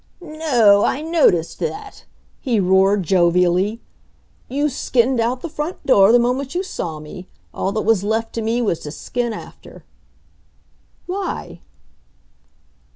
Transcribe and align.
"No, 0.19 0.83
I 0.83 1.01
noticed 1.03 1.59
that," 1.59 2.05
he 2.39 2.59
roared 2.59 3.03
jovially. 3.03 3.81
"You 4.49 4.67
skinned 4.67 5.19
out 5.19 5.41
the 5.41 5.47
front 5.47 5.85
door 5.85 6.11
the 6.11 6.17
moment 6.17 6.55
you 6.55 6.63
saw 6.63 6.99
me. 6.99 7.27
All 7.53 7.71
that 7.73 7.81
was 7.81 8.03
left 8.03 8.33
to 8.33 8.41
me 8.41 8.63
was 8.63 8.79
to 8.79 8.89
skin 8.89 9.31
after." 9.31 9.85
"Why?" 11.05 11.59